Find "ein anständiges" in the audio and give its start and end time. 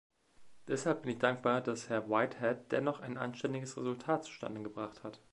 3.01-3.77